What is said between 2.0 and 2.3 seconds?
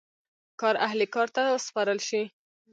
شي.